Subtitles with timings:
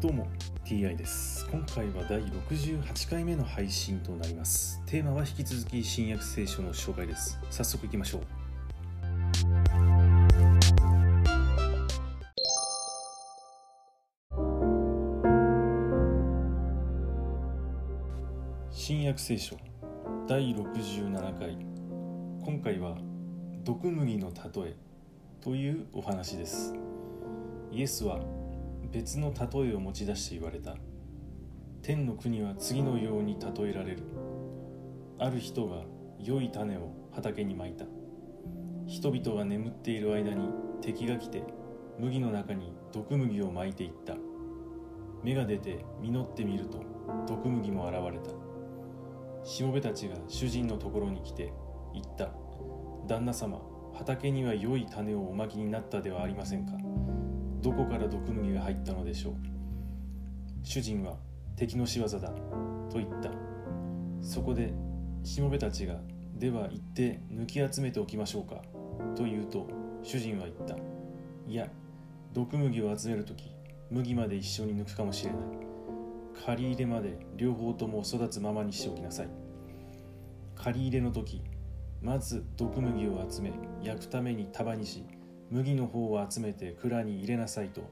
[0.00, 0.26] どうも
[0.64, 1.46] TI です。
[1.50, 4.82] 今回は第68回目の配信となります。
[4.86, 7.38] テーマは引き続き新約聖書の紹介です。
[7.50, 8.22] 早速いきましょう。
[18.70, 19.54] 新約聖書
[20.26, 21.58] 第67回。
[22.42, 22.96] 今回は
[23.64, 24.76] 毒麦の例え
[25.42, 26.72] というお話です。
[27.70, 28.39] イエスは
[28.92, 30.76] 別の例えを持ち出して言われた。
[31.82, 34.02] 天の国は次のように例えられる。
[35.18, 35.82] ある人が
[36.18, 37.84] 良い種を畑にまいた。
[38.86, 40.48] 人々が眠っている間に
[40.80, 41.44] 敵が来て
[42.00, 44.16] 麦の中に毒麦をまいていった。
[45.22, 46.82] 芽が出て実ってみると
[47.28, 48.34] 毒麦も現れた。
[49.46, 51.52] しもべたちが主人のところに来て
[51.94, 52.30] 言った。
[53.06, 53.60] 旦那様
[53.94, 56.72] 畑には良い種をおまきになったではありませんか。
[57.60, 59.34] どこから毒麦が入ったのでしょう。
[60.62, 61.16] 主人は
[61.56, 62.30] 敵の仕業だ
[62.90, 63.30] と言った。
[64.22, 64.72] そこで
[65.22, 66.00] しもべたちが
[66.36, 68.62] では行って抜き集めておきましょうか。
[69.14, 69.68] と言うと
[70.02, 70.76] 主人は言った。
[71.46, 71.68] いや
[72.32, 73.52] 毒麦を集める時
[73.90, 75.40] 麦まで一緒に抜くかもしれない。
[76.46, 79.28] 借り入れまで両方とも育つままにしておきなさい。
[80.54, 81.42] 借り入れの時
[82.00, 83.52] まず毒麦を集め
[83.82, 85.04] 焼くために束にし
[85.52, 87.90] 麦の方を集めて蔵に入れなさいと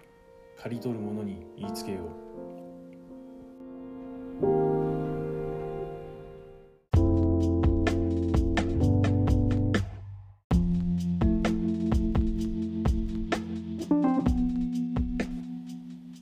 [0.57, 2.29] 刈り取る者に言いつけよう。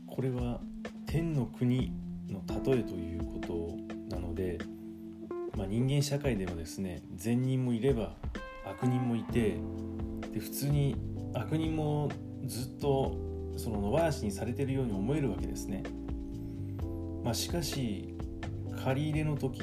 [0.07, 0.63] これは
[1.05, 1.93] 天の国
[2.31, 4.57] の例えということなので、
[5.55, 8.17] まあ、人間社会ではですね善人もいれば
[8.65, 9.59] 悪人もいて
[10.33, 10.97] で普通に
[11.37, 12.09] 悪人も
[12.47, 13.15] ずっと
[13.57, 15.83] その野放しにされてるように思えるわけですね。
[17.23, 18.15] まあ、しかし
[18.85, 19.63] 借り入れの時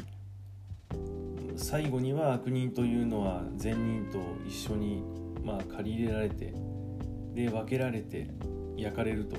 [1.56, 5.03] 最後には悪人というのは善人と一緒に
[5.44, 6.53] まあ借り入れられて
[7.33, 8.28] で分けられて
[8.75, 9.38] 焼かれると、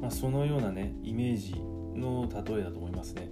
[0.00, 1.54] まあ、そのようなねイメージ
[1.98, 3.30] の例えだと思いますね。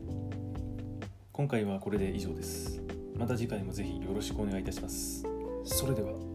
[1.32, 2.82] 今回はこれで以上です。
[3.16, 5.24] また次回もぜひよろしくお願いいたします。
[5.64, 6.27] それでは。